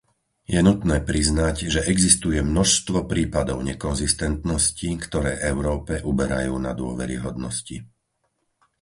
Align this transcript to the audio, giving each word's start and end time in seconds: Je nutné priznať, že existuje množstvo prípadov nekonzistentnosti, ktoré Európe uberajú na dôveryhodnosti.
Je 0.53 0.57
nutné 0.69 0.97
priznať, 1.09 1.55
že 1.73 1.85
existuje 1.93 2.39
množstvo 2.53 2.97
prípadov 3.13 3.57
nekonzistentnosti, 3.71 4.89
ktoré 5.03 5.31
Európe 5.51 5.93
uberajú 6.11 6.53
na 6.67 6.71
dôveryhodnosti. 6.81 7.77